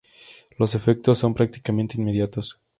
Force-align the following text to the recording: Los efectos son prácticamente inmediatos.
Los 0.57 0.73
efectos 0.73 1.19
son 1.19 1.35
prácticamente 1.35 1.97
inmediatos. 2.01 2.59